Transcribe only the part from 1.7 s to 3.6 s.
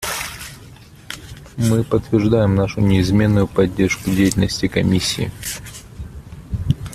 подтверждаем нашу неизменную